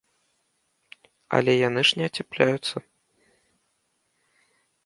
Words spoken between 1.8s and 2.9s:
ж не ацяпляюцца.